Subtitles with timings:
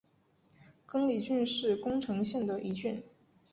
[0.87, 3.03] 亘理郡是宫城县的一郡。